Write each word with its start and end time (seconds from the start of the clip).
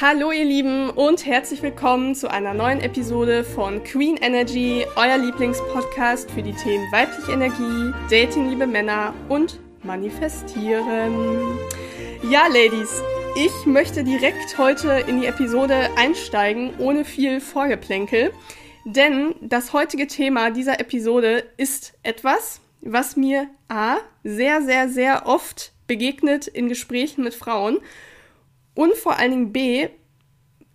Hallo 0.00 0.30
ihr 0.30 0.44
Lieben 0.44 0.90
und 0.90 1.26
herzlich 1.26 1.60
willkommen 1.60 2.14
zu 2.14 2.30
einer 2.30 2.54
neuen 2.54 2.80
Episode 2.80 3.42
von 3.42 3.82
Queen 3.82 4.16
Energy, 4.16 4.86
euer 4.94 5.18
Lieblingspodcast 5.18 6.30
für 6.30 6.40
die 6.40 6.52
Themen 6.52 6.84
weibliche 6.92 7.32
Energie, 7.32 7.92
Dating, 8.08 8.48
liebe 8.48 8.68
Männer 8.68 9.12
und 9.28 9.58
Manifestieren. 9.82 11.58
Ja, 12.30 12.46
Ladies, 12.46 13.02
ich 13.34 13.66
möchte 13.66 14.04
direkt 14.04 14.56
heute 14.56 15.02
in 15.08 15.20
die 15.20 15.26
Episode 15.26 15.90
einsteigen, 15.96 16.74
ohne 16.78 17.04
viel 17.04 17.40
Vorgeplänkel, 17.40 18.32
denn 18.84 19.34
das 19.40 19.72
heutige 19.72 20.06
Thema 20.06 20.52
dieser 20.52 20.78
Episode 20.78 21.44
ist 21.56 21.94
etwas, 22.04 22.60
was 22.82 23.16
mir 23.16 23.48
A 23.66 23.96
sehr, 24.22 24.62
sehr, 24.62 24.88
sehr 24.88 25.26
oft 25.26 25.72
begegnet 25.88 26.46
in 26.46 26.68
Gesprächen 26.68 27.24
mit 27.24 27.34
Frauen 27.34 27.78
und 28.78 28.94
vor 28.94 29.18
allen 29.18 29.32
Dingen 29.32 29.52
B 29.52 29.88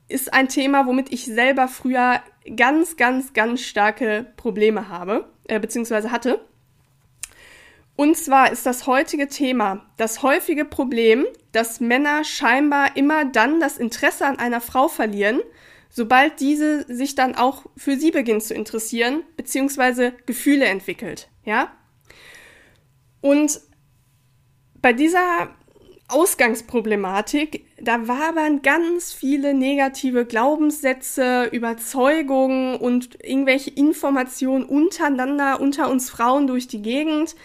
ist 0.10 0.34
ein 0.34 0.50
Thema, 0.50 0.86
womit 0.88 1.14
ich 1.14 1.24
selber 1.24 1.70
früher 1.70 2.22
ganz, 2.58 2.98
ganz, 2.98 3.32
ganz 3.32 3.62
starke 3.62 4.28
Probleme 4.36 4.90
habe, 4.90 5.30
äh, 5.48 5.58
beziehungsweise 5.58 6.12
hatte. 6.12 6.46
Und 7.96 8.18
zwar 8.18 8.52
ist 8.52 8.66
das 8.66 8.88
heutige 8.88 9.30
Thema 9.30 9.86
das 9.96 10.22
häufige 10.22 10.66
Problem, 10.66 11.26
dass 11.54 11.80
Männer 11.80 12.26
scheinbar 12.26 12.98
immer 12.98 13.24
dann 13.24 13.62
das 13.62 13.78
Interesse 13.78 14.26
an 14.26 14.38
einer 14.38 14.60
Frau 14.60 14.90
verlieren, 14.90 15.40
sobald 15.90 16.42
diese 16.42 16.84
sich 16.94 17.16
dann 17.16 17.36
auch 17.36 17.68
für 17.78 17.96
sie 17.96 18.12
beginnt 18.12 18.44
zu 18.44 18.54
interessieren, 18.54 19.24
beziehungsweise 19.38 20.12
Gefühle 20.26 20.66
entwickelt, 20.66 21.30
ja? 21.46 21.72
Und 23.22 23.62
bei 24.82 24.92
dieser 24.92 25.56
Ausgangsproblematik, 26.14 27.66
da 27.82 28.08
wabern 28.08 28.62
ganz 28.62 29.12
viele 29.12 29.56
negative 29.56 30.26
Glaubenssätze, 30.26 31.46
Überzeugungen 31.52 32.76
und 32.76 33.18
irgendwelche 33.24 33.72
Informationen 33.72 34.64
untereinander, 34.64 35.60
unter 35.60 35.90
uns 35.90 36.12
Frauen 36.12 36.46
durch 36.46 36.68
die 36.68 36.84
Gegend. 36.84 37.36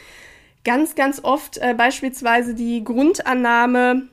Ganz, 0.64 0.94
ganz 0.94 1.24
oft 1.24 1.56
äh, 1.58 1.74
beispielsweise 1.74 2.54
die 2.54 2.84
Grundannahme, 2.84 4.08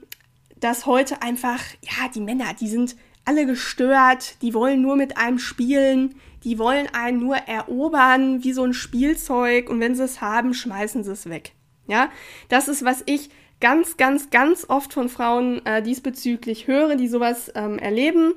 dass 0.58 0.86
heute 0.86 1.22
einfach, 1.22 1.60
ja, 1.82 2.08
die 2.14 2.22
Männer, 2.22 2.54
die 2.58 2.70
sind 2.70 2.96
alle 3.26 3.46
gestört, 3.46 4.42
die 4.42 4.54
wollen 4.54 4.82
nur 4.82 4.96
mit 4.96 5.18
einem 5.18 5.40
spielen, 5.40 6.16
die 6.46 6.58
wollen 6.60 6.88
einen 6.94 7.20
nur 7.20 7.36
erobern 7.36 8.44
wie 8.44 8.54
so 8.54 8.64
ein 8.64 8.74
Spielzeug 8.74 9.70
und 9.70 9.82
wenn 9.82 9.96
sie 9.96 10.04
es 10.04 10.22
haben, 10.22 10.54
schmeißen 10.54 11.04
sie 11.04 11.12
es 11.12 11.30
weg. 11.30 11.52
Ja, 11.88 12.10
das 12.50 12.68
ist, 12.68 12.86
was 12.86 13.04
ich 13.06 13.30
ganz, 13.66 13.98
ganz, 13.98 14.30
ganz 14.30 14.70
oft 14.70 14.94
von 14.94 15.10
Frauen 15.10 15.66
äh, 15.66 15.82
diesbezüglich 15.82 16.68
höre, 16.68 16.96
die 16.96 17.08
sowas 17.08 17.52
ähm, 17.56 17.80
erleben. 17.80 18.36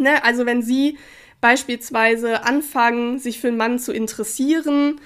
Ne? 0.00 0.24
Also 0.24 0.46
wenn 0.46 0.62
sie 0.62 0.98
beispielsweise 1.40 2.42
anfangen, 2.42 3.20
sich 3.20 3.38
für 3.40 3.46
einen 3.46 3.56
Mann 3.56 3.78
zu 3.78 3.92
interessieren, 3.92 5.00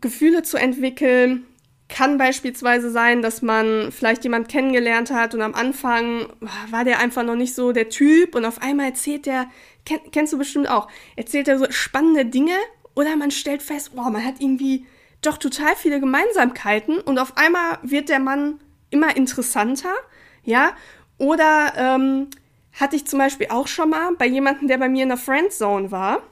Gefühle 0.00 0.42
zu 0.42 0.56
entwickeln, 0.56 1.46
kann 1.88 2.18
beispielsweise 2.18 2.90
sein, 2.90 3.22
dass 3.22 3.40
man 3.40 3.92
vielleicht 3.92 4.24
jemand 4.24 4.48
kennengelernt 4.48 5.12
hat 5.12 5.32
und 5.32 5.42
am 5.42 5.54
Anfang 5.54 6.26
war 6.72 6.82
der 6.82 6.98
einfach 6.98 7.22
noch 7.22 7.36
nicht 7.36 7.54
so 7.54 7.70
der 7.70 7.88
Typ 7.88 8.34
und 8.34 8.44
auf 8.44 8.60
einmal 8.60 8.86
erzählt 8.86 9.26
der, 9.26 9.46
kenn, 9.84 10.00
kennst 10.10 10.32
du 10.32 10.38
bestimmt 10.38 10.68
auch, 10.68 10.88
erzählt 11.14 11.46
er 11.46 11.56
so 11.56 11.66
spannende 11.70 12.26
Dinge 12.26 12.56
oder 12.96 13.14
man 13.14 13.30
stellt 13.30 13.62
fest, 13.62 13.92
oh, 13.94 14.10
man 14.10 14.24
hat 14.24 14.40
irgendwie 14.40 14.86
doch 15.22 15.36
total 15.36 15.76
viele 15.76 16.00
Gemeinsamkeiten 16.00 16.98
und 17.00 17.18
auf 17.18 17.36
einmal 17.36 17.78
wird 17.82 18.08
der 18.08 18.20
Mann 18.20 18.60
immer 18.90 19.16
interessanter, 19.16 19.94
ja. 20.42 20.72
Oder 21.18 21.74
ähm, 21.76 22.28
hatte 22.72 22.96
ich 22.96 23.06
zum 23.06 23.18
Beispiel 23.18 23.48
auch 23.50 23.66
schon 23.66 23.90
mal 23.90 24.14
bei 24.16 24.26
jemandem, 24.26 24.68
der 24.68 24.78
bei 24.78 24.88
mir 24.88 25.02
in 25.02 25.10
der 25.10 25.18
Friendzone 25.18 25.90
war. 25.90 26.22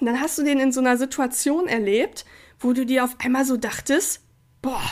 Und 0.00 0.06
dann 0.06 0.20
hast 0.20 0.38
du 0.38 0.42
den 0.42 0.58
in 0.58 0.72
so 0.72 0.80
einer 0.80 0.96
Situation 0.96 1.68
erlebt, 1.68 2.24
wo 2.58 2.72
du 2.72 2.86
dir 2.86 3.04
auf 3.04 3.16
einmal 3.22 3.44
so 3.44 3.56
dachtest, 3.56 4.22
boah, 4.62 4.82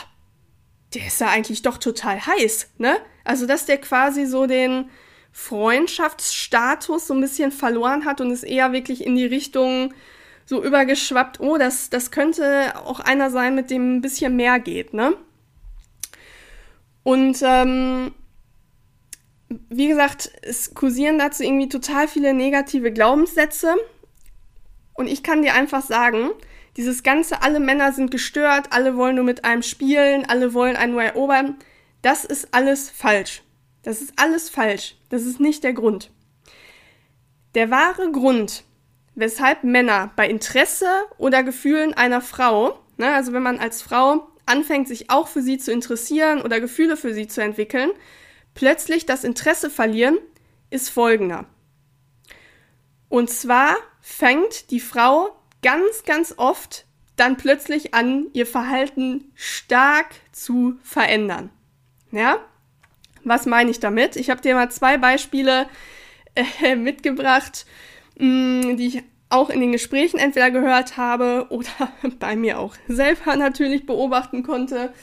der 0.93 1.07
ist 1.07 1.21
ja 1.21 1.27
eigentlich 1.27 1.61
doch 1.61 1.77
total 1.77 2.25
heiß, 2.25 2.71
ne? 2.77 2.97
Also, 3.23 3.45
dass 3.45 3.65
der 3.65 3.79
quasi 3.79 4.25
so 4.25 4.47
den 4.47 4.89
Freundschaftsstatus 5.31 7.07
so 7.07 7.13
ein 7.13 7.21
bisschen 7.21 7.51
verloren 7.51 8.05
hat 8.05 8.21
und 8.21 8.31
es 8.31 8.43
eher 8.43 8.71
wirklich 8.71 9.05
in 9.05 9.15
die 9.15 9.25
Richtung 9.25 9.93
so 10.49 10.63
übergeschwappt, 10.63 11.39
oh, 11.41 11.59
das, 11.59 11.91
das 11.91 12.09
könnte 12.09 12.75
auch 12.83 12.99
einer 12.99 13.29
sein, 13.29 13.53
mit 13.53 13.69
dem 13.69 13.97
ein 13.97 14.01
bisschen 14.01 14.35
mehr 14.35 14.59
geht, 14.59 14.95
ne? 14.95 15.13
Und 17.03 17.37
ähm, 17.43 18.15
wie 19.69 19.87
gesagt, 19.87 20.31
es 20.41 20.73
kursieren 20.73 21.19
dazu 21.19 21.43
irgendwie 21.43 21.69
total 21.69 22.07
viele 22.07 22.33
negative 22.33 22.91
Glaubenssätze. 22.91 23.75
Und 24.93 25.05
ich 25.05 25.21
kann 25.21 25.43
dir 25.43 25.53
einfach 25.53 25.83
sagen, 25.83 26.31
dieses 26.77 27.03
ganze, 27.03 27.43
alle 27.43 27.59
Männer 27.59 27.93
sind 27.93 28.09
gestört, 28.09 28.69
alle 28.71 28.97
wollen 28.97 29.17
nur 29.17 29.25
mit 29.25 29.45
einem 29.45 29.61
spielen, 29.61 30.25
alle 30.25 30.55
wollen 30.55 30.75
einen 30.75 30.93
nur 30.93 31.03
erobern, 31.03 31.57
das 32.01 32.25
ist 32.25 32.55
alles 32.55 32.89
falsch. 32.89 33.43
Das 33.83 34.01
ist 34.01 34.13
alles 34.15 34.49
falsch. 34.49 34.95
Das 35.09 35.21
ist 35.21 35.39
nicht 35.39 35.63
der 35.63 35.73
Grund. 35.73 36.09
Der 37.53 37.69
wahre 37.69 38.11
Grund, 38.11 38.63
weshalb 39.19 39.63
Männer 39.63 40.11
bei 40.15 40.27
Interesse 40.29 40.89
oder 41.17 41.43
Gefühlen 41.43 41.93
einer 41.93 42.21
Frau, 42.21 42.79
ne, 42.97 43.13
also 43.13 43.33
wenn 43.33 43.43
man 43.43 43.59
als 43.59 43.81
Frau 43.81 44.27
anfängt, 44.45 44.87
sich 44.87 45.09
auch 45.09 45.27
für 45.27 45.41
sie 45.41 45.57
zu 45.57 45.71
interessieren 45.71 46.41
oder 46.41 46.59
Gefühle 46.59 46.97
für 46.97 47.13
sie 47.13 47.27
zu 47.27 47.41
entwickeln, 47.41 47.91
plötzlich 48.55 49.05
das 49.05 49.23
Interesse 49.23 49.69
verlieren, 49.69 50.17
ist 50.69 50.89
folgender. 50.89 51.45
Und 53.09 53.29
zwar 53.29 53.75
fängt 54.01 54.71
die 54.71 54.79
Frau 54.79 55.35
ganz, 55.61 56.03
ganz 56.05 56.33
oft 56.37 56.85
dann 57.15 57.35
plötzlich 57.35 57.93
an, 57.93 58.27
ihr 58.33 58.45
Verhalten 58.45 59.31
stark 59.35 60.07
zu 60.31 60.79
verändern. 60.83 61.49
Ja? 62.11 62.37
Was 63.25 63.45
meine 63.45 63.71
ich 63.71 63.79
damit? 63.79 64.15
Ich 64.15 64.29
habe 64.29 64.41
dir 64.41 64.55
mal 64.55 64.71
zwei 64.71 64.97
Beispiele 64.97 65.67
äh, 66.35 66.75
mitgebracht, 66.75 67.65
mh, 68.19 68.73
die 68.75 68.87
ich 68.87 69.03
auch 69.29 69.49
in 69.49 69.59
den 69.59 69.71
Gesprächen 69.71 70.17
entweder 70.17 70.51
gehört 70.51 70.97
habe 70.97 71.47
oder 71.49 71.91
bei 72.19 72.35
mir 72.35 72.59
auch 72.59 72.75
selber 72.87 73.35
natürlich 73.35 73.85
beobachten 73.85 74.43
konnte. 74.43 74.93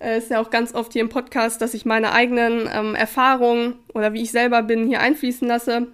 Äh, 0.00 0.18
ist 0.18 0.30
ja 0.30 0.40
auch 0.40 0.50
ganz 0.50 0.74
oft 0.74 0.92
hier 0.92 1.02
im 1.02 1.08
Podcast, 1.08 1.60
dass 1.60 1.74
ich 1.74 1.84
meine 1.84 2.12
eigenen 2.12 2.68
ähm, 2.72 2.94
Erfahrungen 2.94 3.74
oder 3.94 4.12
wie 4.12 4.22
ich 4.22 4.30
selber 4.30 4.62
bin 4.62 4.86
hier 4.86 5.00
einfließen 5.00 5.46
lasse. 5.46 5.88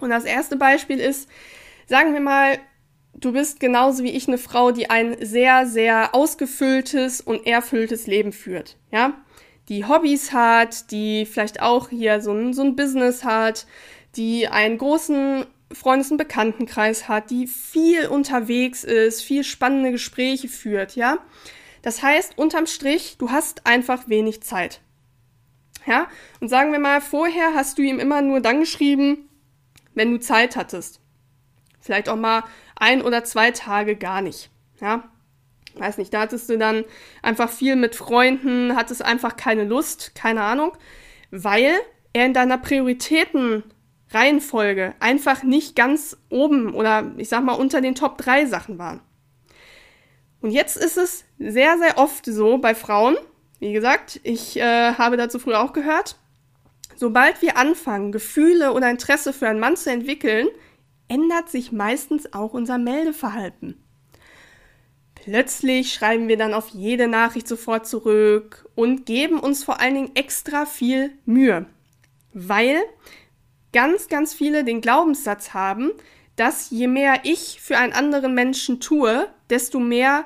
Und 0.00 0.10
das 0.10 0.24
erste 0.24 0.56
Beispiel 0.56 0.98
ist, 0.98 1.28
sagen 1.86 2.12
wir 2.12 2.20
mal, 2.20 2.58
du 3.14 3.32
bist 3.32 3.60
genauso 3.60 4.02
wie 4.02 4.10
ich 4.10 4.28
eine 4.28 4.38
Frau, 4.38 4.72
die 4.72 4.90
ein 4.90 5.16
sehr, 5.24 5.66
sehr 5.66 6.14
ausgefülltes 6.14 7.20
und 7.20 7.46
erfülltes 7.46 8.06
Leben 8.06 8.32
führt. 8.32 8.76
Ja, 8.90 9.14
die 9.68 9.86
Hobbys 9.86 10.32
hat, 10.32 10.90
die 10.90 11.26
vielleicht 11.26 11.60
auch 11.60 11.88
hier 11.88 12.20
so 12.20 12.32
ein, 12.32 12.52
so 12.52 12.62
ein 12.62 12.76
Business 12.76 13.24
hat, 13.24 13.66
die 14.16 14.48
einen 14.48 14.78
großen 14.78 15.44
Freundes- 15.72 16.10
und 16.10 16.16
Bekanntenkreis 16.16 17.08
hat, 17.08 17.30
die 17.30 17.46
viel 17.46 18.06
unterwegs 18.06 18.84
ist, 18.84 19.22
viel 19.22 19.44
spannende 19.44 19.90
Gespräche 19.90 20.48
führt, 20.48 20.96
ja. 20.96 21.18
Das 21.82 22.02
heißt, 22.02 22.38
unterm 22.38 22.66
Strich, 22.66 23.16
du 23.18 23.30
hast 23.30 23.66
einfach 23.66 24.08
wenig 24.08 24.42
Zeit. 24.42 24.80
Ja, 25.86 26.08
und 26.40 26.48
sagen 26.48 26.72
wir 26.72 26.80
mal, 26.80 27.00
vorher 27.00 27.54
hast 27.54 27.78
du 27.78 27.82
ihm 27.82 28.00
immer 28.00 28.20
nur 28.20 28.40
dann 28.40 28.60
geschrieben, 28.60 29.28
wenn 29.94 30.10
du 30.10 30.18
Zeit 30.18 30.56
hattest. 30.56 31.00
Vielleicht 31.80 32.08
auch 32.08 32.16
mal 32.16 32.42
ein 32.74 33.02
oder 33.02 33.22
zwei 33.22 33.52
Tage 33.52 33.94
gar 33.94 34.20
nicht. 34.20 34.50
Ja, 34.80 35.08
weiß 35.76 35.98
nicht, 35.98 36.12
da 36.12 36.20
hattest 36.20 36.48
du 36.48 36.58
dann 36.58 36.84
einfach 37.22 37.50
viel 37.50 37.76
mit 37.76 37.94
Freunden, 37.94 38.74
hattest 38.74 39.04
einfach 39.04 39.36
keine 39.36 39.64
Lust, 39.64 40.14
keine 40.14 40.42
Ahnung, 40.42 40.72
weil 41.30 41.78
er 42.12 42.24
in 42.24 42.34
deiner 42.34 42.58
Prioritäten 42.58 43.62
Reihenfolge 44.16 44.94
einfach 44.98 45.42
nicht 45.42 45.76
ganz 45.76 46.16
oben 46.30 46.74
oder 46.74 47.12
ich 47.18 47.28
sag 47.28 47.44
mal 47.44 47.52
unter 47.52 47.80
den 47.80 47.94
Top 47.94 48.18
3 48.18 48.46
Sachen 48.46 48.78
waren. 48.78 49.00
Und 50.40 50.50
jetzt 50.50 50.76
ist 50.76 50.96
es 50.96 51.24
sehr, 51.38 51.78
sehr 51.78 51.98
oft 51.98 52.24
so 52.24 52.58
bei 52.58 52.74
Frauen, 52.74 53.16
wie 53.58 53.72
gesagt, 53.72 54.20
ich 54.22 54.56
äh, 54.58 54.92
habe 54.94 55.16
dazu 55.16 55.38
früher 55.38 55.60
auch 55.60 55.72
gehört, 55.72 56.16
sobald 56.94 57.42
wir 57.42 57.56
anfangen, 57.56 58.12
Gefühle 58.12 58.72
oder 58.72 58.90
Interesse 58.90 59.32
für 59.32 59.48
einen 59.48 59.60
Mann 59.60 59.76
zu 59.76 59.90
entwickeln, 59.90 60.48
ändert 61.08 61.48
sich 61.48 61.72
meistens 61.72 62.32
auch 62.32 62.52
unser 62.52 62.78
Meldeverhalten. 62.78 63.82
Plötzlich 65.14 65.92
schreiben 65.92 66.28
wir 66.28 66.36
dann 66.36 66.54
auf 66.54 66.68
jede 66.68 67.08
Nachricht 67.08 67.48
sofort 67.48 67.86
zurück 67.86 68.68
und 68.74 69.06
geben 69.06 69.40
uns 69.40 69.64
vor 69.64 69.80
allen 69.80 69.94
Dingen 69.94 70.14
extra 70.14 70.66
viel 70.66 71.10
Mühe, 71.24 71.66
weil 72.32 72.82
ganz, 73.76 74.08
ganz 74.08 74.32
viele 74.32 74.64
den 74.64 74.80
Glaubenssatz 74.80 75.52
haben, 75.52 75.92
dass 76.34 76.70
je 76.70 76.86
mehr 76.86 77.20
ich 77.24 77.60
für 77.60 77.76
einen 77.76 77.92
anderen 77.92 78.32
Menschen 78.32 78.80
tue, 78.80 79.28
desto 79.50 79.80
mehr 79.80 80.24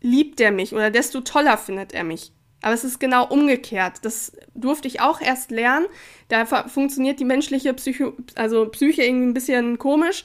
liebt 0.00 0.40
er 0.40 0.50
mich 0.50 0.72
oder 0.72 0.90
desto 0.90 1.20
toller 1.20 1.58
findet 1.58 1.92
er 1.92 2.02
mich. 2.02 2.32
Aber 2.62 2.72
es 2.72 2.82
ist 2.82 2.98
genau 2.98 3.26
umgekehrt. 3.26 4.06
Das 4.06 4.32
durfte 4.54 4.88
ich 4.88 5.02
auch 5.02 5.20
erst 5.20 5.50
lernen. 5.50 5.84
Da 6.28 6.46
funktioniert 6.46 7.20
die 7.20 7.26
menschliche 7.26 7.74
Psycho 7.74 8.14
also 8.36 8.66
Psyche 8.70 9.02
irgendwie 9.02 9.26
ein 9.26 9.34
bisschen 9.34 9.78
komisch. 9.78 10.24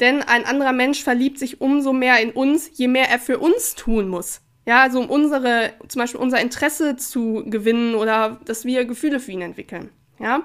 Denn 0.00 0.20
ein 0.20 0.44
anderer 0.44 0.74
Mensch 0.74 1.02
verliebt 1.02 1.38
sich 1.38 1.62
umso 1.62 1.94
mehr 1.94 2.20
in 2.20 2.32
uns, 2.32 2.72
je 2.74 2.88
mehr 2.88 3.08
er 3.08 3.18
für 3.18 3.38
uns 3.38 3.74
tun 3.74 4.08
muss. 4.08 4.42
Ja, 4.66 4.82
also 4.82 5.00
um 5.00 5.08
unsere, 5.08 5.72
zum 5.88 6.00
Beispiel 6.00 6.20
unser 6.20 6.42
Interesse 6.42 6.96
zu 6.96 7.42
gewinnen 7.46 7.94
oder 7.94 8.38
dass 8.44 8.66
wir 8.66 8.84
Gefühle 8.84 9.18
für 9.18 9.32
ihn 9.32 9.40
entwickeln. 9.40 9.88
Ja. 10.18 10.42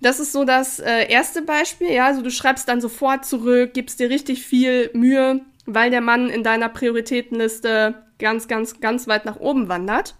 Das 0.00 0.20
ist 0.20 0.32
so 0.32 0.44
das 0.44 0.78
äh, 0.78 1.10
erste 1.10 1.42
Beispiel, 1.42 1.90
ja. 1.90 2.06
Also 2.06 2.22
du 2.22 2.30
schreibst 2.30 2.68
dann 2.68 2.80
sofort 2.80 3.24
zurück, 3.24 3.74
gibst 3.74 4.00
dir 4.00 4.10
richtig 4.10 4.44
viel 4.44 4.90
Mühe, 4.92 5.40
weil 5.64 5.90
der 5.90 6.00
Mann 6.00 6.28
in 6.28 6.42
deiner 6.42 6.68
Prioritätenliste 6.68 8.02
ganz, 8.18 8.48
ganz, 8.48 8.80
ganz 8.80 9.08
weit 9.08 9.24
nach 9.24 9.36
oben 9.36 9.68
wandert. 9.68 10.14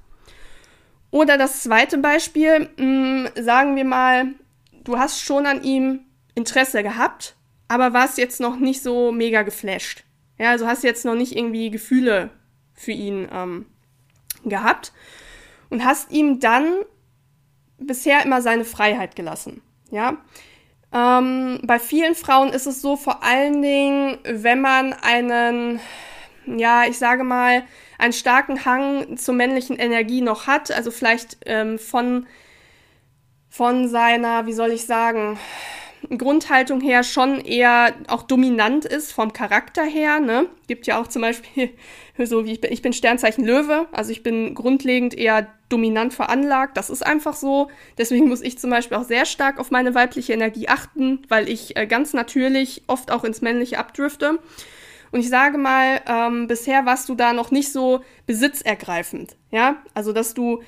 Oder 1.11 1.38
das 1.38 1.62
zweite 1.62 1.99
Beispiel, 1.99 2.69
mh, 2.76 2.78
hm, 2.78 3.28
sagen 3.43 3.76
wir 3.76 3.84
mal, 3.84 4.34
du 4.84 4.99
hast 4.99 5.20
schon 5.20 5.46
an 5.46 5.62
ihm 5.62 6.00
Interesse 6.34 6.82
gehabt, 6.82 7.37
aber 7.69 7.93
warst 7.93 8.19
jetzt 8.19 8.40
noch 8.40 8.56
nicht 8.56 8.82
so 8.82 9.12
mega 9.12 9.43
geflasht. 9.43 10.05
Ja, 10.38 10.50
also 10.50 10.67
hast 10.67 10.84
jetzt 10.84 11.05
noch 11.05 11.14
nicht 11.14 11.34
irgendwie 11.34 11.70
Gefühle 11.70 12.31
für 12.75 12.93
ihn 12.93 13.28
ähm, 13.32 13.67
gehabt 14.44 14.93
und 15.70 15.84
hast 15.84 16.11
ihm 16.11 16.40
dann 16.40 16.67
bisher 17.78 18.25
immer 18.25 18.43
seine 18.43 18.64
Freiheit 18.64 19.17
gelassen. 19.17 19.62
Ja. 19.91 20.19
Ähm, 20.93 21.61
bei 21.65 21.79
vielen 21.79 22.15
Frauen 22.15 22.50
ist 22.50 22.67
es 22.67 22.81
so, 22.81 22.97
vor 22.97 23.23
allen 23.23 23.61
Dingen, 23.61 24.19
wenn 24.25 24.61
man 24.61 24.93
einen, 24.93 25.81
ja, 26.47 26.85
ich 26.85 26.99
sage 26.99 27.25
mal, 27.25 27.65
einen 27.99 28.12
starken 28.12 28.65
Hang 28.65 29.17
zur 29.17 29.35
männlichen 29.35 29.77
Energie 29.77 30.21
noch 30.21 30.47
hat, 30.47 30.71
also 30.71 30.91
vielleicht 30.91 31.38
ähm, 31.47 31.79
von, 31.79 32.27
von 33.49 33.88
seiner, 33.88 34.47
wie 34.47 34.53
soll 34.53 34.71
ich 34.71 34.87
sagen, 34.87 35.38
Grundhaltung 36.11 36.81
her 36.81 37.03
schon 37.03 37.41
eher 37.41 37.94
auch 38.08 38.23
dominant 38.23 38.85
ist 38.85 39.12
vom 39.12 39.32
Charakter 39.32 39.82
her. 39.82 40.20
Ne? 40.20 40.47
Gibt 40.67 40.87
ja 40.87 41.00
auch 41.00 41.06
zum 41.08 41.23
Beispiel 41.23 41.70
so 42.25 42.44
wie 42.44 42.53
ich 42.53 42.61
bin, 42.61 42.73
ich 42.73 42.82
bin 42.82 42.93
Sternzeichen 42.93 43.44
Löwe, 43.44 43.87
also 43.93 44.11
ich 44.11 44.23
bin 44.23 44.55
grundlegend 44.55 45.14
eher 45.14 45.49
dominant 45.69 46.14
veranlagt. 46.14 46.76
Das 46.76 46.91
ist 46.91 47.05
einfach 47.05 47.35
so. 47.35 47.70
Deswegen 47.99 48.29
muss 48.29 48.43
ich 48.43 48.58
zum 48.58 48.70
Beispiel 48.70 48.97
auch 48.97 49.05
sehr 49.05 49.26
stark 49.26 49.58
auf 49.58 49.70
meine 49.70 49.94
weibliche 49.94 50.32
Energie 50.32 50.69
achten, 50.69 51.23
weil 51.29 51.49
ich 51.49 51.76
äh, 51.76 51.87
ganz 51.87 52.12
natürlich 52.12 52.82
oft 52.87 53.11
auch 53.11 53.25
ins 53.25 53.43
Männliche 53.43 53.79
abdrifte. 53.79 54.38
Und 55.12 55.20
ich 55.20 55.29
sage 55.29 55.59
mal, 55.59 56.00
ähm, 56.06 56.47
bisher 56.47 56.85
warst 56.85 57.09
du 57.09 57.14
da 57.14 57.32
noch 57.32 57.50
nicht 57.50 57.73
so 57.73 58.02
besitzergreifend. 58.26 59.37
Ja, 59.50 59.76
also 59.94 60.12
dass 60.12 60.35
du 60.35 60.62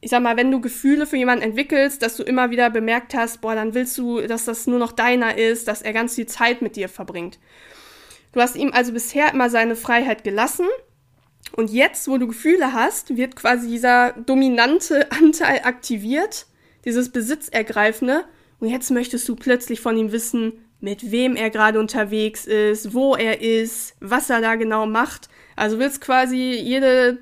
ich 0.00 0.10
sag 0.10 0.22
mal, 0.22 0.36
wenn 0.36 0.50
du 0.50 0.60
Gefühle 0.60 1.06
für 1.06 1.16
jemanden 1.16 1.44
entwickelst, 1.44 2.02
dass 2.02 2.16
du 2.16 2.22
immer 2.22 2.50
wieder 2.50 2.70
bemerkt 2.70 3.14
hast, 3.14 3.40
boah, 3.40 3.54
dann 3.54 3.74
willst 3.74 3.98
du, 3.98 4.22
dass 4.22 4.46
das 4.46 4.66
nur 4.66 4.78
noch 4.78 4.92
deiner 4.92 5.36
ist, 5.36 5.68
dass 5.68 5.82
er 5.82 5.92
ganz 5.92 6.14
viel 6.14 6.26
Zeit 6.26 6.62
mit 6.62 6.76
dir 6.76 6.88
verbringt. 6.88 7.38
Du 8.32 8.40
hast 8.40 8.56
ihm 8.56 8.70
also 8.72 8.92
bisher 8.92 9.32
immer 9.32 9.50
seine 9.50 9.76
Freiheit 9.76 10.24
gelassen. 10.24 10.66
Und 11.52 11.70
jetzt, 11.70 12.08
wo 12.08 12.16
du 12.16 12.28
Gefühle 12.28 12.72
hast, 12.72 13.16
wird 13.16 13.36
quasi 13.36 13.68
dieser 13.68 14.12
dominante 14.12 15.10
Anteil 15.22 15.60
aktiviert, 15.64 16.46
dieses 16.84 17.10
Besitzergreifende. 17.10 18.24
Und 18.58 18.68
jetzt 18.68 18.90
möchtest 18.90 19.28
du 19.28 19.36
plötzlich 19.36 19.80
von 19.80 19.96
ihm 19.96 20.12
wissen, 20.12 20.64
mit 20.80 21.10
wem 21.10 21.36
er 21.36 21.50
gerade 21.50 21.78
unterwegs 21.78 22.46
ist, 22.46 22.94
wo 22.94 23.14
er 23.14 23.42
ist, 23.42 23.96
was 24.00 24.30
er 24.30 24.40
da 24.40 24.54
genau 24.54 24.86
macht. 24.86 25.28
Also 25.60 25.78
willst 25.78 26.00
quasi 26.00 26.54
jede 26.54 27.18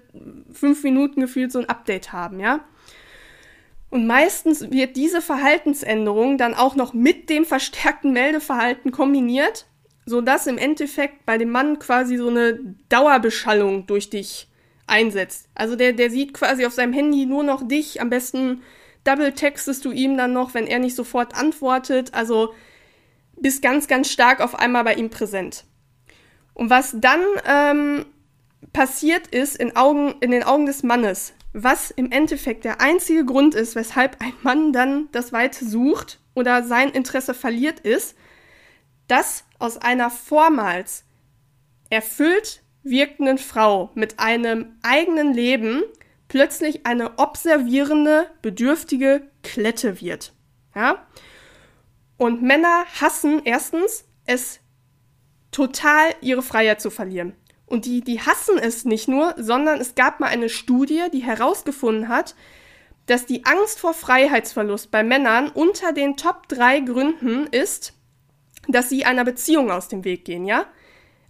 fünf 0.53 0.85
Minuten 0.85 1.21
gefühlt 1.21 1.51
so 1.51 1.59
ein 1.59 1.69
Update 1.69 2.13
haben, 2.13 2.39
ja? 2.39 2.61
Und 3.91 4.07
meistens 4.07 4.71
wird 4.71 4.95
diese 4.95 5.21
Verhaltensänderung 5.21 6.39
dann 6.39 6.55
auch 6.55 6.77
noch 6.77 6.93
mit 6.93 7.31
dem 7.31 7.45
verstärkten 7.45 8.13
Meldeverhalten 8.13 8.93
kombiniert, 8.93 9.67
sodass 10.07 10.47
im 10.47 10.57
Endeffekt 10.57 11.27
bei 11.27 11.37
dem 11.37 11.51
Mann 11.51 11.81
quasi 11.81 12.17
so 12.17 12.29
eine 12.29 12.61
Dauerbeschallung 12.89 13.89
durch 13.89 14.09
dich 14.09 14.47
einsetzt. 14.87 15.49
Also 15.57 15.75
der, 15.75 15.93
der 15.93 16.09
sieht 16.09 16.33
quasi 16.33 16.65
auf 16.65 16.73
seinem 16.75 16.93
Handy 16.93 17.27
nur 17.27 17.43
noch 17.43 17.67
dich. 17.67 18.01
Am 18.01 18.09
besten 18.09 18.63
double 19.03 19.33
textest 19.33 19.85
du 19.85 19.91
ihm 19.91 20.17
dann 20.17 20.33
noch, 20.33 20.55
wenn 20.55 20.69
er 20.69 20.79
nicht 20.79 20.95
sofort 20.95 21.35
antwortet. 21.35 22.15
Also 22.15 22.55
bist 23.37 23.63
ganz, 23.63 23.89
ganz 23.89 24.13
stark 24.13 24.41
auf 24.41 24.57
einmal 24.57 24.85
bei 24.85 24.95
ihm 24.95 25.11
präsent. 25.11 25.65
Und 26.55 26.71
was 26.71 26.95
dann 27.01 27.21
ähm, 27.45 28.05
passiert 28.73 29.29
ist 29.29 29.57
in, 29.57 29.77
Augen, 29.77 30.17
in 30.21 30.31
den 30.31 30.43
Augen 30.43 30.67
des 30.67 30.83
Mannes, 30.83 31.33
was 31.53 31.91
im 31.91 32.11
Endeffekt 32.13 32.65
der 32.65 32.81
einzige 32.81 33.25
Grund 33.25 33.55
ist, 33.55 33.75
weshalb 33.75 34.21
ein 34.21 34.33
Mann 34.43 34.73
dann 34.73 35.09
das 35.13 35.33
Weite 35.33 35.65
sucht 35.65 36.21
oder 36.35 36.63
sein 36.63 36.91
Interesse 36.91 37.35
verliert, 37.35 37.81
ist, 37.81 38.17
dass 39.07 39.45
aus 39.59 39.79
einer 39.79 40.11
vormals 40.11 41.05
erfüllt 41.91 42.63
wirkenden 42.83 43.39
Frau 43.39 43.91
mit 43.95 44.19
einem 44.19 44.77
eigenen 44.83 45.33
Leben 45.33 45.83
plötzlich 46.29 46.87
eine 46.87 47.19
observierende, 47.19 48.31
bedürftige 48.43 49.23
Klette 49.43 50.01
wird. 50.01 50.33
Ja? 50.75 51.07
Und 52.19 52.43
Männer 52.43 52.85
hassen 53.01 53.43
erstens 53.45 54.05
es 54.27 54.61
total 55.51 56.15
ihre 56.21 56.43
Freiheit 56.43 56.81
zu 56.81 56.91
verlieren. 56.91 57.35
Und 57.69 57.85
die, 57.85 58.01
die 58.01 58.21
hassen 58.21 58.59
es 58.59 58.85
nicht 58.85 59.09
nur, 59.09 59.35
sondern 59.37 59.81
es 59.81 59.95
gab 59.95 60.21
mal 60.21 60.29
eine 60.29 60.49
Studie, 60.49 61.05
die 61.13 61.23
herausgefunden 61.23 62.09
hat, 62.09 62.35
dass 63.07 63.27
die 63.27 63.45
Angst 63.45 63.79
vor 63.79 63.95
Freiheitsverlust 63.95 64.91
bei 64.91 65.03
Männern 65.03 65.49
unter 65.49 65.93
den 65.93 66.17
Top 66.17 66.49
3 66.49 66.81
Gründen 66.81 67.47
ist, 67.47 67.95
dass 68.69 68.89
sie 68.89 69.05
einer 69.05 69.25
Beziehung 69.25 69.71
aus 69.71 69.89
dem 69.89 70.05
Weg 70.05 70.25
gehen, 70.25 70.45
ja? 70.45 70.67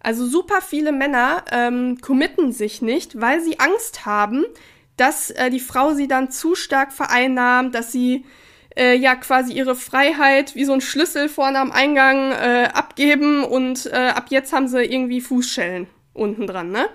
Also 0.00 0.26
super 0.26 0.60
viele 0.60 0.92
Männer 0.92 1.44
ähm, 1.50 1.98
committen 2.00 2.52
sich 2.52 2.82
nicht, 2.82 3.20
weil 3.20 3.40
sie 3.40 3.58
Angst 3.58 4.06
haben, 4.06 4.44
dass 4.96 5.30
äh, 5.30 5.50
die 5.50 5.60
Frau 5.60 5.92
sie 5.94 6.06
dann 6.06 6.30
zu 6.30 6.54
stark 6.54 6.92
vereinnahmt, 6.92 7.74
dass 7.74 7.90
sie 7.90 8.24
äh, 8.76 8.94
ja 8.94 9.16
quasi 9.16 9.52
ihre 9.52 9.74
Freiheit 9.74 10.54
wie 10.54 10.64
so 10.64 10.72
ein 10.72 10.80
Schlüssel 10.80 11.28
vorne 11.28 11.58
am 11.58 11.72
Eingang 11.72 12.30
äh, 12.30 12.68
abgeben 12.72 13.42
und 13.44 13.86
äh, 13.86 14.12
ab 14.14 14.26
jetzt 14.30 14.52
haben 14.52 14.68
sie 14.68 14.84
irgendwie 14.84 15.20
Fußschellen 15.20 15.88
unten 16.18 16.46
dran, 16.46 16.70
ne? 16.70 16.88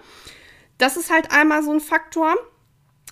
Das 0.78 0.98
ist 0.98 1.12
halt 1.12 1.32
einmal 1.32 1.64
so 1.64 1.72
ein 1.72 1.80
Faktor, 1.80 2.36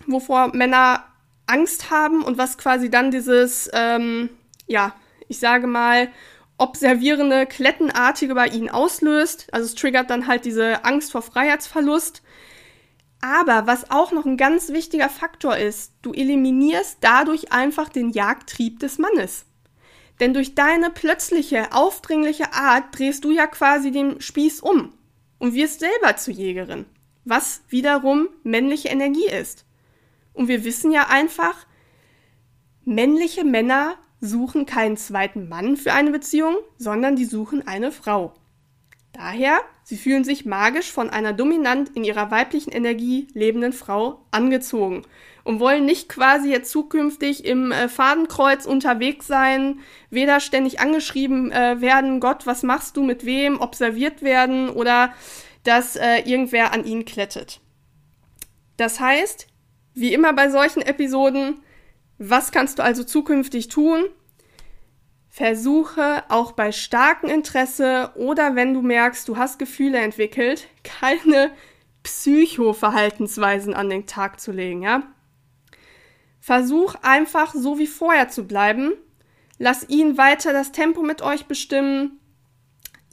wovor 0.07 0.55
Männer 0.55 1.05
Angst 1.47 1.91
haben 1.91 2.23
und 2.23 2.37
was 2.37 2.57
quasi 2.57 2.89
dann 2.89 3.11
dieses, 3.11 3.69
ähm, 3.73 4.29
ja, 4.67 4.93
ich 5.27 5.39
sage 5.39 5.67
mal, 5.67 6.09
observierende, 6.57 7.45
klettenartige 7.45 8.35
bei 8.35 8.47
ihnen 8.47 8.69
auslöst. 8.69 9.47
Also 9.51 9.65
es 9.65 9.75
triggert 9.75 10.09
dann 10.09 10.27
halt 10.27 10.45
diese 10.45 10.85
Angst 10.85 11.11
vor 11.11 11.21
Freiheitsverlust. 11.21 12.21
Aber 13.21 13.67
was 13.67 13.91
auch 13.91 14.11
noch 14.11 14.25
ein 14.25 14.37
ganz 14.37 14.69
wichtiger 14.69 15.09
Faktor 15.09 15.57
ist, 15.57 15.93
du 16.01 16.13
eliminierst 16.13 16.97
dadurch 17.01 17.51
einfach 17.51 17.89
den 17.89 18.09
Jagdtrieb 18.09 18.79
des 18.79 18.97
Mannes. 18.97 19.45
Denn 20.19 20.33
durch 20.33 20.55
deine 20.55 20.89
plötzliche, 20.89 21.71
aufdringliche 21.71 22.53
Art 22.53 22.97
drehst 22.97 23.23
du 23.23 23.31
ja 23.31 23.47
quasi 23.47 23.91
den 23.91 24.21
Spieß 24.21 24.61
um 24.61 24.93
und 25.41 25.55
wirst 25.55 25.79
selber 25.79 26.15
zur 26.17 26.35
Jägerin, 26.35 26.85
was 27.25 27.63
wiederum 27.67 28.29
männliche 28.43 28.89
Energie 28.89 29.27
ist. 29.27 29.65
Und 30.33 30.47
wir 30.47 30.63
wissen 30.63 30.91
ja 30.91 31.07
einfach, 31.09 31.65
männliche 32.85 33.43
Männer 33.43 33.95
suchen 34.19 34.67
keinen 34.67 34.97
zweiten 34.97 35.49
Mann 35.49 35.77
für 35.77 35.93
eine 35.93 36.11
Beziehung, 36.11 36.57
sondern 36.77 37.15
die 37.15 37.25
suchen 37.25 37.67
eine 37.67 37.91
Frau. 37.91 38.35
Daher, 39.13 39.59
sie 39.83 39.97
fühlen 39.97 40.23
sich 40.23 40.45
magisch 40.45 40.91
von 40.91 41.09
einer 41.09 41.33
dominant 41.33 41.89
in 41.95 42.03
ihrer 42.03 42.31
weiblichen 42.31 42.71
Energie 42.71 43.27
lebenden 43.33 43.73
Frau 43.73 44.25
angezogen 44.31 45.03
und 45.43 45.59
wollen 45.59 45.85
nicht 45.85 46.07
quasi 46.07 46.49
jetzt 46.49 46.71
zukünftig 46.71 47.45
im 47.45 47.71
äh, 47.71 47.89
Fadenkreuz 47.89 48.65
unterwegs 48.65 49.27
sein, 49.27 49.79
weder 50.09 50.39
ständig 50.39 50.79
angeschrieben 50.79 51.51
äh, 51.51 51.81
werden, 51.81 52.19
Gott, 52.19 52.45
was 52.45 52.63
machst 52.63 52.95
du 52.95 53.03
mit 53.03 53.25
wem, 53.25 53.59
observiert 53.59 54.21
werden 54.21 54.69
oder 54.69 55.13
dass 55.63 55.95
äh, 55.95 56.19
irgendwer 56.19 56.73
an 56.73 56.85
ihnen 56.85 57.05
klettet. 57.05 57.59
Das 58.77 58.99
heißt, 58.99 59.47
wie 59.93 60.13
immer 60.13 60.33
bei 60.33 60.49
solchen 60.49 60.81
Episoden, 60.81 61.61
was 62.17 62.51
kannst 62.51 62.79
du 62.79 62.83
also 62.83 63.03
zukünftig 63.03 63.67
tun? 63.67 64.05
Versuche 65.33 66.23
auch 66.27 66.51
bei 66.51 66.71
starkem 66.71 67.29
Interesse 67.29 68.11
oder 68.15 68.55
wenn 68.55 68.73
du 68.73 68.81
merkst, 68.81 69.27
du 69.27 69.37
hast 69.37 69.59
Gefühle 69.59 69.97
entwickelt, 69.99 70.67
keine 70.83 71.51
Psychoverhaltensweisen 72.03 73.73
an 73.73 73.89
den 73.89 74.05
Tag 74.05 74.41
zu 74.41 74.51
legen, 74.51 74.83
ja? 74.83 75.03
Versuch 76.39 76.95
einfach 77.01 77.53
so 77.53 77.79
wie 77.79 77.87
vorher 77.87 78.27
zu 78.27 78.45
bleiben. 78.45 78.91
Lass 79.57 79.87
ihn 79.87 80.17
weiter 80.17 80.53
das 80.53 80.71
Tempo 80.71 81.01
mit 81.01 81.21
euch 81.21 81.45
bestimmen. 81.45 82.19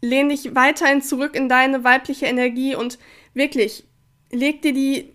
Lehn 0.01 0.29
dich 0.29 0.55
weiterhin 0.55 1.03
zurück 1.03 1.37
in 1.37 1.49
deine 1.49 1.85
weibliche 1.85 2.27
Energie 2.27 2.75
und 2.75 2.99
wirklich 3.35 3.87
leg 4.31 4.63
dir 4.63 4.73
die 4.73 5.15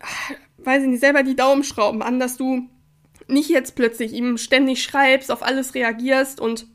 weiß 0.65 0.83
ich 0.83 0.89
nicht, 0.89 0.99
selber 0.99 1.23
die 1.23 1.35
Daumenschrauben 1.35 2.01
an, 2.01 2.19
dass 2.19 2.37
du 2.37 2.67
nicht 3.27 3.49
jetzt 3.49 3.75
plötzlich 3.75 4.13
ihm 4.13 4.37
ständig 4.37 4.83
schreibst, 4.83 5.31
auf 5.31 5.43
alles 5.43 5.75
reagierst 5.75 6.39
und 6.39 6.67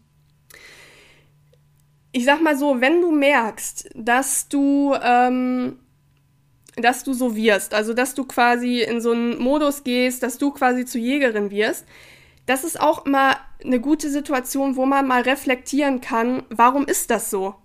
ich 2.12 2.25
sag 2.25 2.43
mal 2.43 2.57
so, 2.57 2.81
wenn 2.81 3.00
du 3.00 3.11
merkst, 3.11 3.91
dass 3.95 4.49
du, 4.49 4.95
ähm, 5.03 5.79
dass 6.77 7.05
du 7.05 7.12
so 7.12 7.37
wirst, 7.37 7.75
also 7.75 7.93
dass 7.93 8.15
du 8.15 8.25
quasi 8.25 8.81
in 8.83 9.00
so 9.00 9.12
einen 9.12 9.38
Modus 9.38 9.85
gehst, 9.85 10.23
dass 10.23 10.38
du 10.38 10.50
quasi 10.50 10.85
zu 10.85 10.99
Jägerin 10.99 11.50
wirst, 11.50 11.87
das 12.47 12.65
ist 12.65 12.81
auch 12.81 13.05
immer 13.05 13.37
eine 13.62 13.81
gute 13.81 14.09
Situation, 14.09 14.77
wo 14.77 14.87
man 14.87 15.07
mal 15.07 15.23
reflektieren 15.23 16.00
kann, 16.00 16.45
warum 16.49 16.87
ist 16.87 17.11
das 17.11 17.31
so? 17.31 17.57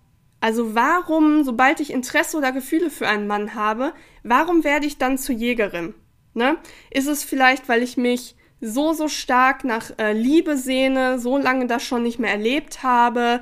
Also 0.42 0.76
warum, 0.76 1.46
sobald 1.46 1.80
ich 1.80 1.94
Interesse 1.94 2.36
oder 2.36 2.52
Gefühle 2.52 2.90
für 2.90 3.08
einen 3.08 3.28
Mann 3.28 3.56
habe, 3.56 3.94
warum 4.24 4.66
werde 4.66 4.86
ich 4.86 4.98
dann 4.98 5.18
zur 5.18 5.36
Jägerin? 5.36 5.94
Ne? 6.34 6.58
Ist 6.92 7.08
es 7.08 7.24
vielleicht, 7.24 7.70
weil 7.70 7.82
ich 7.82 7.96
mich 7.96 8.36
so, 8.60 8.92
so 8.92 9.08
stark 9.08 9.64
nach 9.64 9.92
äh, 9.98 10.12
Liebe 10.12 10.58
sehne, 10.58 11.18
so 11.18 11.38
lange 11.38 11.68
das 11.68 11.84
schon 11.84 12.04
nicht 12.04 12.20
mehr 12.20 12.32
erlebt 12.32 12.84
habe? 12.84 13.42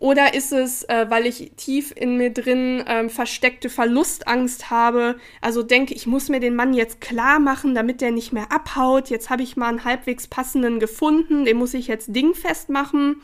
Oder 0.00 0.34
ist 0.34 0.50
es, 0.50 0.82
äh, 0.84 1.06
weil 1.10 1.26
ich 1.26 1.52
tief 1.56 1.92
in 1.94 2.16
mir 2.16 2.32
drin 2.32 2.82
ähm, 2.88 3.10
versteckte 3.10 3.68
Verlustangst 3.68 4.70
habe? 4.70 5.16
Also 5.42 5.62
denke, 5.62 5.94
ich 5.94 6.06
muss 6.06 6.30
mir 6.30 6.40
den 6.40 6.56
Mann 6.56 6.72
jetzt 6.72 7.00
klar 7.00 7.38
machen, 7.38 7.74
damit 7.74 8.00
der 8.00 8.10
nicht 8.10 8.32
mehr 8.32 8.50
abhaut. 8.50 9.10
Jetzt 9.10 9.30
habe 9.30 9.42
ich 9.42 9.56
mal 9.56 9.68
einen 9.68 9.84
halbwegs 9.84 10.26
passenden 10.26 10.80
gefunden, 10.80 11.44
den 11.44 11.58
muss 11.58 11.74
ich 11.74 11.86
jetzt 11.86 12.08
dingfest 12.16 12.70
machen. 12.70 13.20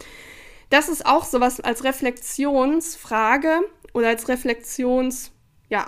Das 0.69 0.89
ist 0.89 1.07
auch 1.07 1.25
sowas 1.25 1.61
als 1.61 1.83
Reflexionsfrage 1.83 3.61
oder 3.95 4.09
als 4.09 4.29
Reflexions 4.29 5.33
ja, 5.69 5.87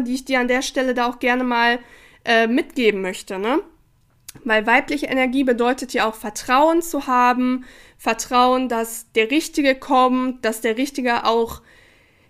die 0.00 0.14
ich 0.14 0.24
dir 0.24 0.40
an 0.40 0.48
der 0.48 0.62
Stelle 0.62 0.94
da 0.94 1.06
auch 1.06 1.18
gerne 1.18 1.44
mal 1.44 1.78
äh, 2.24 2.46
mitgeben 2.46 3.02
möchte. 3.02 3.38
Ne? 3.38 3.60
Weil 4.44 4.66
weibliche 4.66 5.06
Energie 5.06 5.44
bedeutet 5.44 5.92
ja 5.92 6.08
auch 6.08 6.14
Vertrauen 6.14 6.80
zu 6.82 7.06
haben, 7.06 7.64
Vertrauen, 8.02 8.68
dass 8.68 9.12
der 9.12 9.30
Richtige 9.30 9.76
kommt, 9.76 10.44
dass 10.44 10.60
der 10.60 10.76
Richtige 10.76 11.24
auch, 11.24 11.62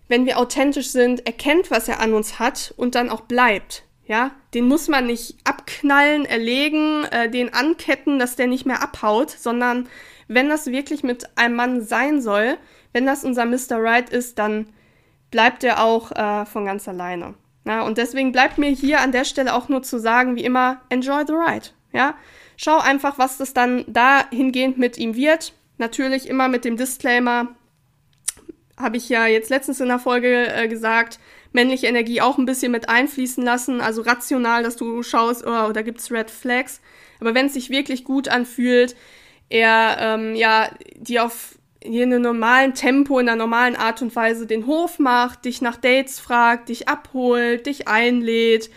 wenn 0.06 0.26
wir 0.26 0.38
authentisch 0.38 0.90
sind, 0.90 1.24
erkennt, 1.24 1.70
was 1.70 1.88
er 1.88 2.00
an 2.00 2.12
uns 2.12 2.38
hat 2.38 2.74
und 2.76 2.94
dann 2.94 3.08
auch 3.08 3.22
bleibt. 3.22 3.84
Ja, 4.04 4.32
den 4.52 4.68
muss 4.68 4.88
man 4.88 5.06
nicht 5.06 5.38
abknallen, 5.44 6.26
erlegen, 6.26 7.04
äh, 7.04 7.30
den 7.30 7.54
anketten, 7.54 8.18
dass 8.18 8.36
der 8.36 8.48
nicht 8.48 8.66
mehr 8.66 8.82
abhaut, 8.82 9.30
sondern 9.30 9.88
wenn 10.28 10.50
das 10.50 10.66
wirklich 10.66 11.04
mit 11.04 11.38
einem 11.38 11.56
Mann 11.56 11.80
sein 11.80 12.20
soll, 12.20 12.58
wenn 12.92 13.06
das 13.06 13.24
unser 13.24 13.46
Mr. 13.46 13.78
Right 13.78 14.10
ist, 14.10 14.38
dann 14.38 14.66
bleibt 15.30 15.64
er 15.64 15.82
auch 15.82 16.12
äh, 16.12 16.44
von 16.44 16.66
ganz 16.66 16.86
alleine. 16.86 17.32
Ja, 17.64 17.80
und 17.80 17.96
deswegen 17.96 18.30
bleibt 18.30 18.58
mir 18.58 18.68
hier 18.68 19.00
an 19.00 19.12
der 19.12 19.24
Stelle 19.24 19.54
auch 19.54 19.70
nur 19.70 19.82
zu 19.82 19.98
sagen, 19.98 20.36
wie 20.36 20.44
immer, 20.44 20.82
enjoy 20.90 21.24
the 21.26 21.32
ride. 21.32 21.68
Ja, 21.94 22.14
schau 22.58 22.76
einfach, 22.76 23.16
was 23.16 23.38
das 23.38 23.54
dann 23.54 23.86
dahingehend 23.88 24.76
mit 24.76 24.98
ihm 24.98 25.16
wird. 25.16 25.54
Natürlich 25.82 26.28
immer 26.28 26.46
mit 26.46 26.64
dem 26.64 26.76
Disclaimer, 26.76 27.56
habe 28.76 28.96
ich 28.98 29.08
ja 29.08 29.26
jetzt 29.26 29.50
letztens 29.50 29.80
in 29.80 29.88
der 29.88 29.98
Folge 29.98 30.46
äh, 30.54 30.68
gesagt, 30.68 31.18
männliche 31.50 31.88
Energie 31.88 32.20
auch 32.20 32.38
ein 32.38 32.46
bisschen 32.46 32.70
mit 32.70 32.88
einfließen 32.88 33.42
lassen, 33.42 33.80
also 33.80 34.02
rational, 34.02 34.62
dass 34.62 34.76
du 34.76 35.02
schaust, 35.02 35.44
oh, 35.44 35.72
da 35.72 35.82
gibt's 35.82 36.12
Red 36.12 36.30
Flags. 36.30 36.80
Aber 37.18 37.34
wenn 37.34 37.46
es 37.46 37.54
sich 37.54 37.68
wirklich 37.68 38.04
gut 38.04 38.28
anfühlt, 38.28 38.94
er 39.48 39.96
ähm, 39.98 40.36
ja 40.36 40.70
die 40.94 41.18
auf 41.18 41.56
hier 41.82 42.04
in 42.04 42.12
einem 42.12 42.22
normalen 42.22 42.74
Tempo, 42.74 43.18
in 43.18 43.28
einer 43.28 43.36
normalen 43.36 43.74
Art 43.74 44.02
und 44.02 44.14
Weise 44.14 44.46
den 44.46 44.68
Hof 44.68 45.00
macht, 45.00 45.46
dich 45.46 45.62
nach 45.62 45.76
Dates 45.76 46.20
fragt, 46.20 46.68
dich 46.68 46.86
abholt, 46.86 47.66
dich 47.66 47.88
einlädt, 47.88 48.70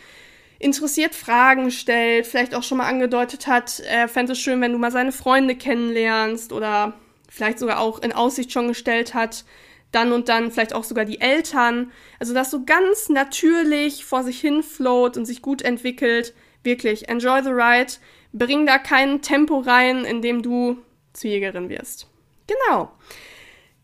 interessiert 0.59 1.15
Fragen 1.15 1.71
stellt, 1.71 2.25
vielleicht 2.25 2.55
auch 2.55 2.63
schon 2.63 2.77
mal 2.77 2.88
angedeutet 2.88 3.47
hat, 3.47 3.79
er 3.79 4.07
fände 4.07 4.33
es 4.33 4.39
schön, 4.39 4.62
wenn 4.62 4.71
du 4.71 4.77
mal 4.77 4.91
seine 4.91 5.12
Freunde 5.12 5.55
kennenlernst 5.55 6.51
oder 6.53 6.93
vielleicht 7.29 7.59
sogar 7.59 7.79
auch 7.79 8.01
in 8.01 8.13
Aussicht 8.13 8.51
schon 8.51 8.67
gestellt 8.67 9.13
hat, 9.13 9.45
dann 9.91 10.12
und 10.12 10.29
dann 10.29 10.51
vielleicht 10.51 10.74
auch 10.74 10.83
sogar 10.83 11.05
die 11.05 11.21
Eltern. 11.21 11.91
Also 12.19 12.33
das 12.33 12.51
so 12.51 12.65
ganz 12.65 13.09
natürlich 13.09 14.05
vor 14.05 14.24
sich 14.24 14.39
hin 14.39 14.63
float 14.63 15.17
und 15.17 15.25
sich 15.25 15.41
gut 15.41 15.62
entwickelt. 15.62 16.33
Wirklich, 16.63 17.07
enjoy 17.09 17.43
the 17.43 17.51
ride. 17.51 17.93
Bring 18.33 18.65
da 18.65 18.77
kein 18.77 19.21
Tempo 19.21 19.59
rein, 19.59 20.03
in 20.03 20.21
dem 20.21 20.41
du 20.41 20.77
zu 21.13 21.27
Jägerin 21.27 21.69
wirst. 21.69 22.07
Genau. 22.47 22.91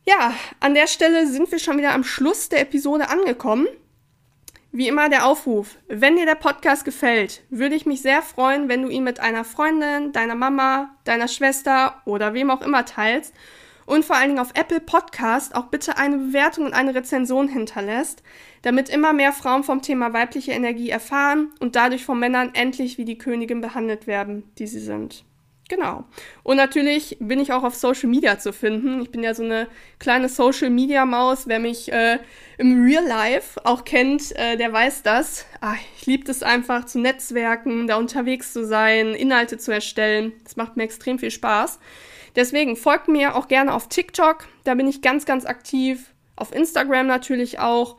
Ja, 0.06 0.34
an 0.60 0.74
der 0.74 0.88
Stelle 0.88 1.28
sind 1.28 1.52
wir 1.52 1.60
schon 1.60 1.78
wieder 1.78 1.94
am 1.94 2.04
Schluss 2.04 2.50
der 2.50 2.62
Episode 2.62 3.10
angekommen. 3.10 3.68
Wie 4.74 4.88
immer 4.88 5.10
der 5.10 5.26
Aufruf, 5.26 5.78
wenn 5.90 6.16
dir 6.16 6.26
der 6.26 6.36
Podcast 6.36 6.86
gefällt, 6.86 7.44
würde 7.50 7.76
ich 7.76 7.86
mich 7.86 8.02
sehr 8.02 8.22
freuen, 8.22 8.70
wenn 8.70 8.82
du 8.84 8.88
ihn 8.88 9.04
mit 9.04 9.20
einer 9.20 9.44
Freundin, 9.44 10.14
deiner 10.14 10.36
Mama, 10.36 10.96
deiner 11.04 11.28
Schwester 11.28 12.02
oder 12.06 12.34
wem 12.34 12.50
auch 12.50 12.62
immer 12.62 12.86
teilst 12.86 13.34
und 13.86 14.06
vor 14.06 14.16
allen 14.16 14.30
Dingen 14.30 14.40
auf 14.40 14.54
Apple 14.54 14.80
Podcast 14.80 15.56
auch 15.56 15.66
bitte 15.66 15.98
eine 15.98 16.18
Bewertung 16.18 16.66
und 16.68 16.74
eine 16.74 16.96
Rezension 16.96 17.50
hinterlässt, 17.50 18.24
damit 18.62 18.88
immer 18.88 19.12
mehr 19.12 19.34
Frauen 19.34 19.66
vom 19.66 19.82
Thema 19.82 20.14
weibliche 20.14 20.54
Energie 20.54 20.90
erfahren 20.90 21.50
und 21.60 21.76
dadurch 21.76 22.06
von 22.06 22.18
Männern 22.18 22.52
endlich 22.54 22.98
wie 22.98 23.04
die 23.04 23.18
Königin 23.18 23.60
behandelt 23.60 24.08
werden, 24.08 24.50
die 24.58 24.68
sie 24.68 24.80
sind. 24.80 25.26
Genau. 25.72 26.04
Und 26.44 26.58
natürlich 26.58 27.16
bin 27.22 27.40
ich 27.40 27.54
auch 27.54 27.64
auf 27.64 27.76
Social 27.76 28.10
Media 28.10 28.38
zu 28.38 28.52
finden. 28.52 29.02
Ich 29.02 29.10
bin 29.10 29.24
ja 29.24 29.34
so 29.34 29.44
eine 29.44 29.70
kleine 30.00 30.28
Social 30.28 30.70
Media 30.70 31.06
Maus. 31.06 31.48
Wer 31.48 31.60
mich 31.60 31.90
äh, 31.94 32.20
im 32.58 32.84
Real 32.84 33.08
Life 33.08 33.66
auch 33.66 33.86
kennt, 33.86 34.36
äh, 34.36 34.58
der 34.58 34.74
weiß 34.74 35.04
das. 35.04 35.46
Ah, 35.62 35.76
ich 35.96 36.06
liebe 36.06 36.30
es 36.30 36.44
einfach 36.44 36.84
zu 36.88 37.00
netzwerken, 37.00 37.88
da 37.88 37.96
unterwegs 37.96 38.52
zu 38.52 38.66
sein, 38.66 39.16
Inhalte 39.16 39.58
zu 39.58 39.72
erstellen. 39.72 40.34
Das 40.44 40.58
macht 40.58 40.76
mir 40.76 40.84
extrem 40.84 41.20
viel 41.20 41.32
Spaß. 41.32 41.80
Deswegen 42.36 42.76
folgt 42.76 43.08
mir 43.08 43.38
auch 43.38 43.48
gerne 43.48 43.74
auf 43.74 43.88
TikTok. 43.88 44.50
Da 44.66 44.76
bin 44.76 44.90
ich 44.90 45.02
ganz, 45.02 45.24
ganz 45.24 45.46
aktiv. 45.46 46.12
Auf 46.36 46.54
Instagram 46.54 47.08
natürlich 47.08 47.60
auch. 47.60 47.96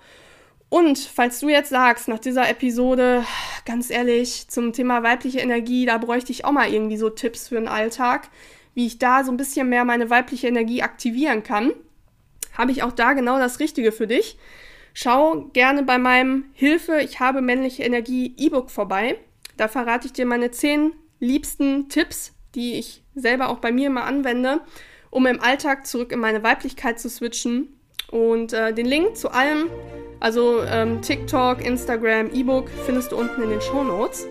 Und 0.73 0.99
falls 0.99 1.41
du 1.41 1.50
jetzt 1.50 1.69
sagst, 1.69 2.09
nach 2.09 2.19
dieser 2.19 2.49
Episode, 2.49 3.26
ganz 3.67 3.91
ehrlich, 3.91 4.49
zum 4.49 4.73
Thema 4.73 5.02
weibliche 5.02 5.41
Energie, 5.41 5.85
da 5.85 5.99
bräuchte 5.99 6.33
ich 6.33 6.47
auch 6.47 6.52
mal 6.52 6.73
irgendwie 6.73 6.97
so 6.97 7.11
Tipps 7.11 7.49
für 7.49 7.57
den 7.57 7.69
Alltag, 7.69 8.31
wie 8.73 8.87
ich 8.87 8.99
da 8.99 9.23
so 9.23 9.31
ein 9.31 9.37
bisschen 9.37 9.69
mehr 9.69 9.85
meine 9.85 10.09
weibliche 10.09 10.49
Energie 10.49 10.81
aktivieren 10.81 11.43
kann, 11.43 11.73
habe 12.57 12.73
ich 12.73 12.83
auch 12.83 12.93
da 12.93 13.12
genau 13.12 13.38
das 13.38 13.61
Richtige 13.61 13.93
für 13.93 14.07
dich. 14.07 14.38
Schau 14.95 15.50
gerne 15.52 15.83
bei 15.83 15.99
meinem 15.99 16.47
Hilfe, 16.55 17.02
ich 17.02 17.21
habe 17.21 17.43
männliche 17.43 17.83
Energie 17.83 18.35
E-Book 18.38 18.71
vorbei. 18.71 19.19
Da 19.59 19.69
verrate 19.69 20.07
ich 20.07 20.14
dir 20.14 20.25
meine 20.25 20.52
zehn 20.52 20.95
liebsten 21.21 21.91
Tipps, 21.91 22.33
die 22.55 22.79
ich 22.79 23.02
selber 23.14 23.50
auch 23.50 23.59
bei 23.59 23.73
mir 23.73 23.88
immer 23.88 24.05
anwende, 24.05 24.62
um 25.11 25.26
im 25.26 25.43
Alltag 25.43 25.87
zurück 25.87 26.12
in 26.12 26.21
meine 26.21 26.43
Weiblichkeit 26.43 26.99
zu 26.99 27.11
switchen. 27.11 27.76
Und 28.11 28.55
äh, 28.55 28.73
den 28.73 28.87
Link 28.87 29.19
zu 29.19 29.31
allem 29.31 29.69
also 30.23 30.62
ähm, 30.62 31.02
TikTok, 31.02 31.64
Instagram, 31.67 32.31
E-Book 32.33 32.71
findest 32.87 33.11
du 33.11 33.17
unten 33.17 33.43
in 33.43 33.50
den 33.50 33.61
Show 33.61 33.83
Notes. 33.83 34.26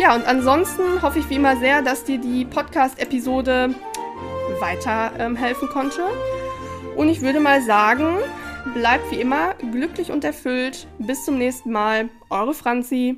Ja, 0.00 0.14
und 0.16 0.26
ansonsten 0.26 1.00
hoffe 1.02 1.20
ich 1.20 1.30
wie 1.30 1.36
immer 1.36 1.56
sehr, 1.56 1.82
dass 1.82 2.02
dir 2.02 2.18
die 2.18 2.44
Podcast-Episode 2.44 3.74
weiterhelfen 4.58 5.68
ähm, 5.68 5.72
konnte. 5.72 6.02
Und 6.96 7.08
ich 7.08 7.22
würde 7.22 7.38
mal 7.38 7.62
sagen, 7.62 8.16
bleibt 8.74 9.10
wie 9.12 9.20
immer 9.20 9.54
glücklich 9.70 10.10
und 10.10 10.24
erfüllt. 10.24 10.88
Bis 10.98 11.24
zum 11.24 11.38
nächsten 11.38 11.70
Mal. 11.70 12.08
Eure 12.28 12.52
Franzi. 12.52 13.08